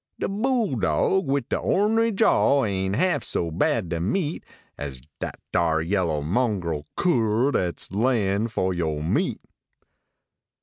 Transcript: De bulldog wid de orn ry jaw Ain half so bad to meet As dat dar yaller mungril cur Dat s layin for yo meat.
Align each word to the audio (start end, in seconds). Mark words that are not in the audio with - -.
De 0.19 0.27
bulldog 0.27 1.27
wid 1.27 1.47
de 1.49 1.57
orn 1.59 1.95
ry 1.97 2.09
jaw 2.09 2.65
Ain 2.65 2.93
half 2.95 3.23
so 3.23 3.51
bad 3.51 3.91
to 3.91 3.99
meet 4.01 4.43
As 4.75 4.99
dat 5.19 5.39
dar 5.53 5.79
yaller 5.79 6.23
mungril 6.23 6.87
cur 6.97 7.51
Dat 7.51 7.79
s 7.79 7.91
layin 7.91 8.47
for 8.47 8.73
yo 8.73 9.03
meat. 9.03 9.41